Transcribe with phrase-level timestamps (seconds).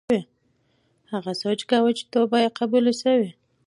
[1.11, 3.29] هغه سوچ کاوه چې توبه یې قبوله شوې.